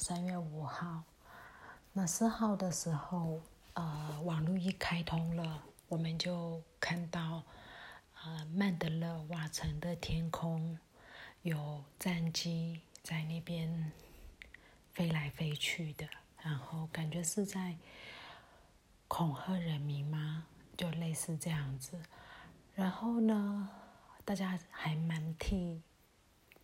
[0.00, 1.02] 三月五号，
[1.92, 3.38] 那四号的时候，
[3.74, 7.42] 呃，网络一开通了，我们就看到，
[8.24, 10.78] 呃，曼德勒瓦城的天空
[11.42, 13.92] 有战机在那边
[14.94, 16.08] 飞来飞去的，
[16.42, 17.76] 然后感觉是在
[19.06, 20.46] 恐吓人民吗？
[20.78, 22.00] 就类似这样子。
[22.74, 23.68] 然后呢，
[24.24, 25.82] 大家还蛮替。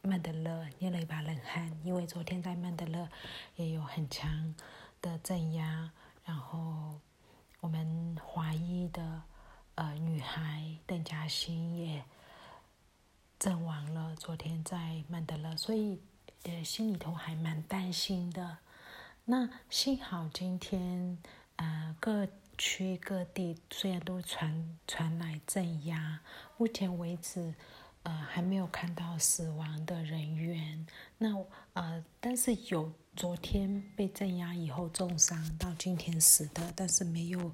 [0.06, 3.08] 曼德勒捏了一把冷汗，因为昨天在曼德勒
[3.56, 4.54] 也有很强
[5.02, 5.90] 的镇压，
[6.24, 7.00] 然后
[7.58, 9.22] 我们华裔的
[9.74, 12.04] 呃女孩邓嘉欣也
[13.36, 14.14] 阵亡了。
[14.14, 16.00] 昨天在曼德勒，所以
[16.44, 18.58] 呃心里头还蛮担心的。
[19.24, 21.18] 那幸好今天
[21.56, 26.20] 呃各区各地虽然都传传来镇压，
[26.56, 27.56] 目前为止。
[28.06, 30.86] 呃，还没有看到死亡的人员。
[31.18, 37.52] 那呃，但是有昨天被镇压以后重伤到今天死的，但是没有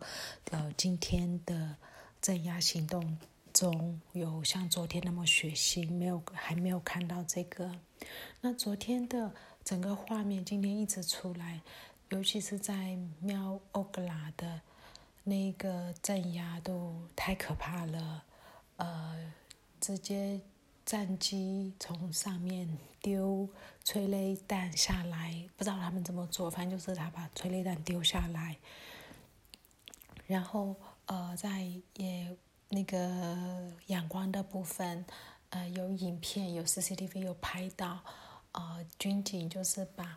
[0.50, 1.74] 呃今天的
[2.20, 3.16] 镇压行动
[3.50, 7.74] 中有像昨天那么血腥，没有还没有看到这个。
[8.42, 11.62] 那昨天的整个画面今天一直出来，
[12.10, 14.60] 尤其是在喵欧格拉的
[15.24, 18.24] 那个镇压都太可怕了，
[18.76, 19.32] 呃。
[19.82, 20.40] 直接
[20.86, 23.48] 战机从上面丢
[23.82, 28.56] 催泪弹下来，不知道他们怎么做，反正就是他把催泪弹丢下来，
[30.28, 32.36] 然后呃，在也
[32.68, 35.04] 那个阳光的部分，
[35.50, 38.04] 呃，有影片有 CCTV 有拍到，
[38.52, 40.16] 呃，军警就是把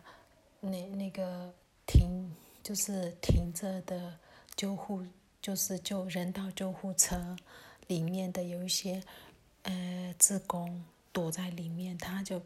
[0.60, 1.52] 那那个
[1.86, 4.16] 停就是停着的
[4.54, 5.04] 救护
[5.42, 7.36] 就是救人道救护车
[7.88, 9.02] 里面的有一些。
[9.68, 12.40] 呃，自工躲在里面，他就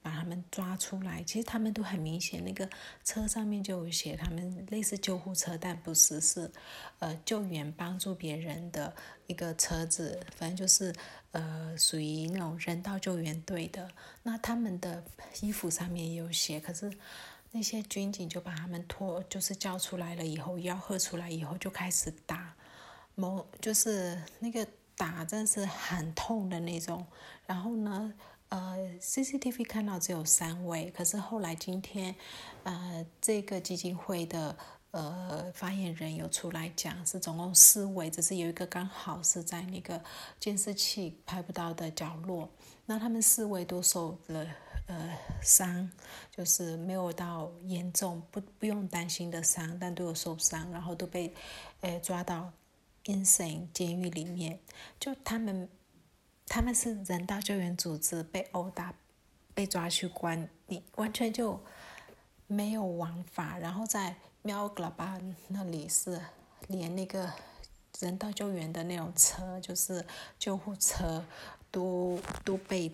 [0.00, 1.22] 把他们抓出来。
[1.24, 2.66] 其实他们都很明显，那个
[3.04, 6.50] 车上面就有写他们类似救护车，但不是，是
[7.00, 8.90] 呃救援帮助别人的
[9.26, 10.94] 一个车子，反正就是
[11.32, 13.90] 呃属于那种人道救援队的。
[14.22, 15.04] 那他们的
[15.42, 16.90] 衣服上面也有写，可是
[17.50, 22.56] 那些军警就把他们拖，就是叫出来了以后，吆喝出来以后就开始打，
[23.14, 24.66] 某就是那个。
[24.96, 27.06] 打真是很痛的那种，
[27.46, 28.14] 然后呢，
[28.48, 32.14] 呃，CCTV 看到只有三位，可是后来今天，
[32.62, 34.56] 呃，这个基金会的
[34.92, 40.02] 呃发言人有出来讲，是总共四位，只是有一个刚好是在那个
[40.40, 42.48] 监视器拍不到的角落，
[42.86, 44.46] 那他们四位都受了
[44.86, 45.90] 呃伤，
[46.30, 51.34] 就是没有到严重，不不用担心的伤，但都有受伤，然后都被
[51.82, 52.50] 呃抓到。
[53.06, 54.60] Insane 监狱里面，
[55.00, 55.68] 就他们，
[56.46, 58.94] 他们是人道救援组织，被殴打，
[59.54, 61.60] 被抓去关，你完全就
[62.46, 63.58] 没有王法。
[63.58, 65.18] 然后在喵格拉巴
[65.48, 66.20] 那里是
[66.68, 67.32] 连那个
[68.00, 70.04] 人道救援的那种车，就是
[70.38, 71.24] 救护车，
[71.70, 72.92] 都都被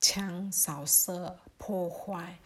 [0.00, 2.38] 枪扫射破坏，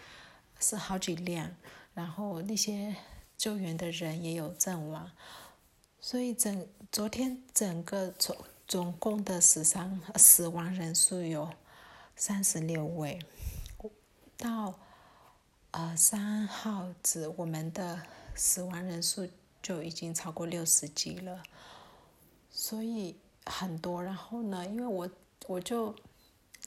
[0.58, 1.54] 是好几辆。
[1.94, 2.96] 然后那些
[3.36, 5.10] 救援的人也有阵亡。
[6.04, 8.36] 所以整昨天整个总
[8.66, 11.48] 总共的死伤死亡人数有
[12.16, 13.20] 三十六位，
[14.36, 14.74] 到
[15.70, 18.02] 呃三号止我们的
[18.34, 19.28] 死亡人数
[19.62, 21.41] 就已经超过六十几了，
[22.50, 24.02] 所以很多。
[24.02, 25.08] 然后呢，因为我
[25.46, 25.94] 我就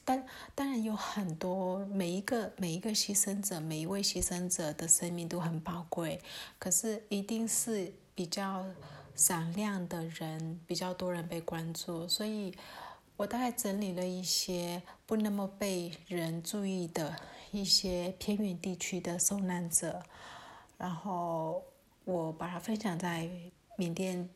[0.02, 6.22] 当当然有很多每一个每一个牺牲者每一位牺牲者的生命都很宝贵，
[6.58, 8.64] 可是一定是比较。
[9.16, 12.54] 闪亮的人比较多人被关注，所以
[13.16, 17.16] 我大概整理了一些不那么被人注意的
[17.50, 20.02] 一些偏远地区的受难者，
[20.76, 21.64] 然后
[22.04, 23.28] 我把它分享在
[23.76, 24.28] 缅甸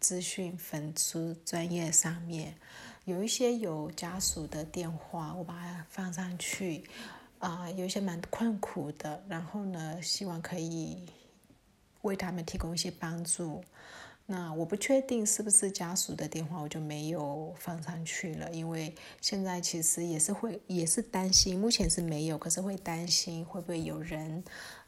[0.00, 2.56] 资讯粉丝专业上面，
[3.04, 6.88] 有一些有家属的电话，我把它放上去，
[7.38, 11.04] 啊，有一些蛮困苦的，然后呢，希望可以
[12.00, 13.62] 为他们提供一些帮助。
[14.32, 18.50] 那我不确定是不是家属的电话，我就没有放上去了。
[18.50, 24.42] 因为现在其实也是会，也是担心，目前是没有，可是会担心会不会有人，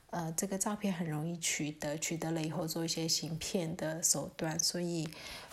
[0.08, 5.06] 呃，这个照片很容易取得，取得了以后做一些行骗的手段，所以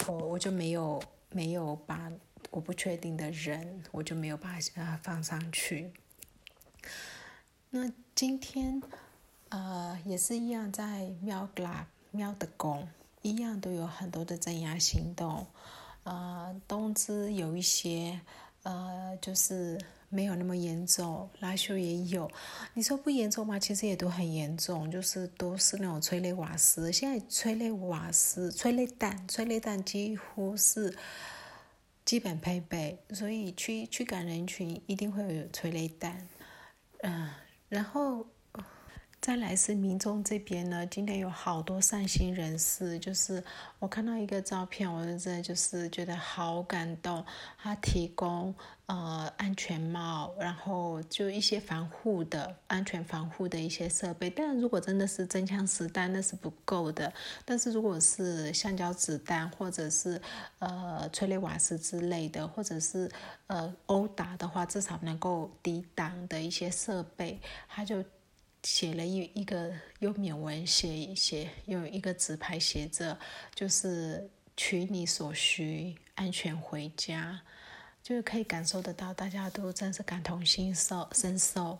[0.07, 2.09] 我我就没有没有把
[2.49, 5.91] 我不确定的人，我就没有把它放上去。
[7.71, 8.81] 那今天
[9.49, 12.87] 呃也是一样，在喵格拉喵的宫。
[13.21, 15.45] 一样都有很多的镇压行动，
[16.03, 18.19] 呃，东芝有一些，
[18.63, 19.79] 呃，就是
[20.09, 22.29] 没有那么严重，拉修也有。
[22.73, 23.59] 你说不严重吗？
[23.59, 26.91] 其实也都很严重，就是都是那种催泪瓦斯。
[26.91, 30.97] 现在催泪瓦斯、催泪弹、催泪弹几乎是
[32.03, 36.27] 基本配备，所以驱驱赶人群一定会有催泪弹。
[37.01, 37.29] 嗯，
[37.69, 38.25] 然后。
[39.21, 43.41] 再来是民众这边呢，今天有好多善心人士，就是
[43.77, 47.23] 我看到一个照片，我真的就是觉得好感动。
[47.59, 48.51] 他提供
[48.87, 54.27] 呃安全帽，然后就一些防护的安全防护的一些设备。
[54.27, 57.13] 但如果真的是真枪实弹，那是不够的。
[57.45, 60.19] 但是如果是橡胶子弹，或者是
[60.57, 63.07] 呃催泪瓦斯之类的，或者是
[63.45, 67.39] 呃殴打的话，至少能够抵挡的一些设备，
[67.69, 68.03] 他就。
[68.63, 73.17] 写了一一个用缅文写一写用一个纸牌写着，
[73.55, 77.41] 就是取你所需，安全回家，
[78.03, 81.79] 就是可以感受得到，大家都真是感同身受身受。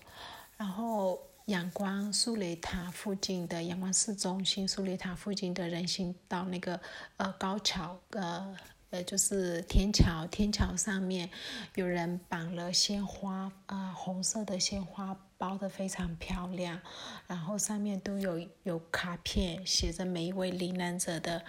[0.57, 6.79] 然后阳光苏雷塔附近的阳光市中心苏雷塔附近的人行道那个
[7.17, 8.57] 呃高桥呃。
[8.91, 11.29] 呃，就是天桥，天桥上面
[11.75, 16.77] 有人绑了鲜花，啊，红色的鲜花包的非常漂亮，
[17.25, 21.45] 然后上面都有有卡片，写着每一位罹难者的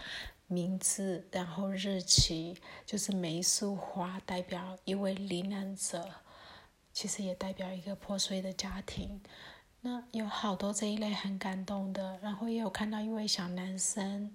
[0.46, 2.56] 名字，然后日期，
[2.86, 6.08] 就是每一束花代表一位罹难者，
[6.92, 9.20] 其实也代表一个破碎的家庭。
[9.80, 14.32] 那有好多这一类很感动的，然后也有看到一位小男生。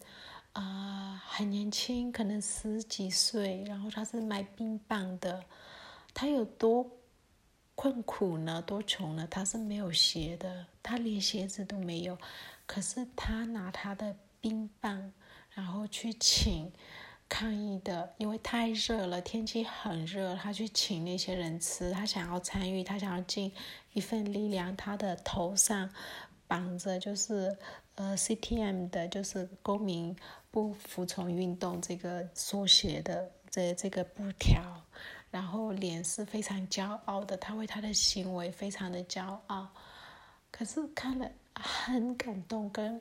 [0.58, 5.44] 啊，很年轻，可能十几岁，然后他是卖冰棒的，
[6.12, 6.90] 他有多
[7.76, 8.60] 困苦呢？
[8.60, 9.28] 多穷呢？
[9.30, 12.18] 他是没有鞋的，他连鞋子都没有，
[12.66, 15.14] 可是他拿他的冰棒，
[15.52, 16.72] 然后去请
[17.30, 23.54] 抗议的，因为太热了，天气很热，他去请那些人吃，他想要参与，他想要尽
[23.94, 25.92] 一份力量，他的头上
[26.48, 27.56] 绑着就是
[27.94, 30.18] 呃 CTM 的，就是公民。
[30.50, 34.62] 不服从运动这个缩写的这这个布条，
[35.30, 39.68] 然后脸是非常骄傲的，他为他的行为非常的骄傲，
[40.50, 43.00] 可是看了很感动跟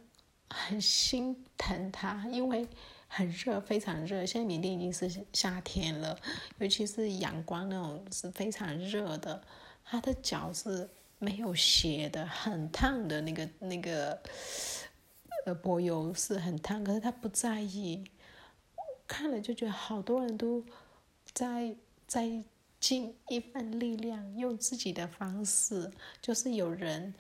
[0.51, 2.69] 很心疼他，因为
[3.09, 6.19] 很热，非常热，现在缅甸已经是夏天了，
[6.59, 9.43] 尤其是阳光那种是非常热的，
[9.85, 10.89] 他的脚是
[11.19, 14.21] 没有鞋的，很烫的那个那个。
[15.47, 18.03] 呃，柏油是很烫，可是他不在意。
[19.07, 20.65] 看了就觉得好多人都
[21.33, 21.73] 在
[22.05, 22.43] 在
[22.81, 25.89] 尽一份力量，用自己的方式，
[26.21, 27.15] 就是有人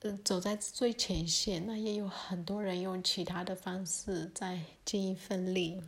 [0.00, 5.80] 呃走在最前线，那也有很多人用其他的方式在尽一份力，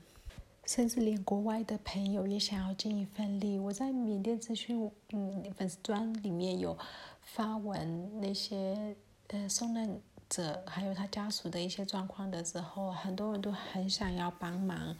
[0.64, 3.58] 甚至连国外的朋友也想要尽一份力。
[3.58, 6.74] 我在缅甸资讯嗯粉丝专里面有
[7.20, 8.96] 发文那些
[9.28, 10.00] 呃送难。
[10.28, 14.96] 者还有他家属的一些状况的时候，很多人都很想要帮忙。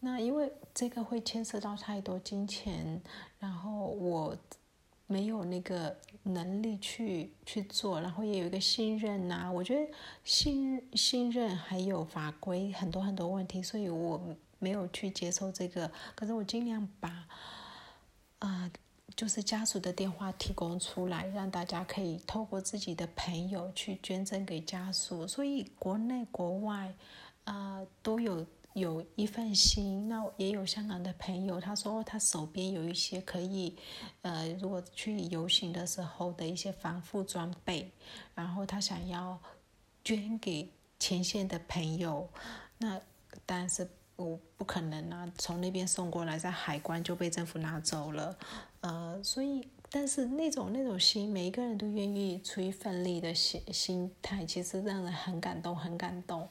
[0.00, 3.00] 那因为这个会牵涉到太多金钱，
[3.38, 4.36] 然后我
[5.06, 9.50] 没有那个能力去去做，然后也有一个信任呐。
[9.50, 9.92] 我觉得
[10.24, 14.20] 信信任还有法规很多很多问题，所以我
[14.58, 15.90] 没有去接受这个。
[16.14, 17.26] 可是我尽量把
[18.38, 18.70] 啊。
[19.16, 26.92] 就是家属的电话提供出来，让大家可以透过自己的朋友去捐赠给家属，所以国内国外，
[27.44, 30.08] 呃，都有有一份心。
[30.08, 33.76] 那也有香港的朋友，他说他手边有一些可以，
[34.22, 37.88] 呃，如果去游行的时候的一些防护装备，
[38.34, 39.38] 然后他想要
[40.02, 40.68] 捐给
[40.98, 42.28] 前线的朋友，
[42.78, 43.00] 那
[43.46, 43.88] 但是。
[44.16, 48.38] 我不可能啊，从那边送过来，在海关就被政府拿走了，
[48.84, 56.46] 呃，所以，但是那种那种心，每一个人都愿意出一份力的心心态，其实让人很感动，很感动。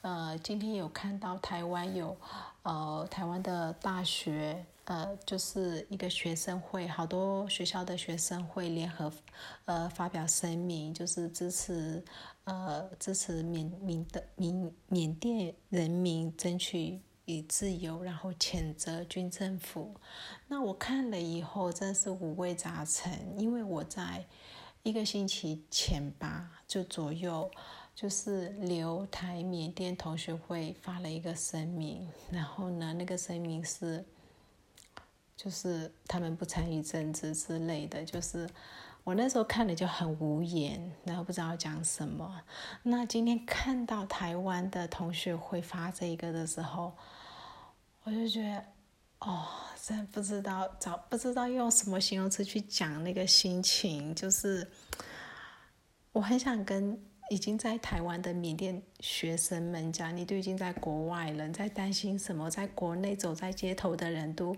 [0.00, 2.16] 呃，今天有看到台湾有，
[2.62, 9.12] 呃，台湾的大学，呃，就是一个学生会，好多学校的学生会联合，
[9.66, 12.02] 呃，发表声明，就是支持。
[12.44, 19.94] 呃，支持缅缅的缅缅甸人民争取以自由，然后谴责军政府。
[20.48, 23.38] 那我看了以后，真是五味杂陈。
[23.38, 24.24] 因为我在
[24.82, 27.50] 一个星期前吧，就左右，
[27.94, 34.02] 就是留台缅甸同学会发了一个声明，然后呢，那个声明是，
[35.36, 38.48] 就是他们不参与政治之类的，就是。
[39.06, 42.42] 我那时候看了就很无言，然后不知道讲什么。
[42.82, 46.92] 那今天看到台湾的同学会发这一个的时候，
[48.06, 48.64] 我就觉得
[49.18, 49.48] 哦，
[49.82, 54.64] 真不知道找不知道用什么形容词去讲那个心情，就是
[56.12, 56.96] 我很想跟
[57.30, 62.48] 已经在台湾的缅甸学生们讲，你都已经在国外了，你在担心什么？
[62.48, 64.56] 在国内走在街头的人都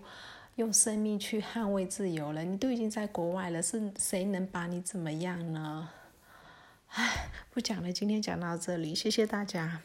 [0.57, 5.89] 用生命去捍卫自由了，你都已经在国外了，是谁能把你怎么样呢？
[6.89, 9.81] 唉，不讲了，今天讲到这里，谢谢大家。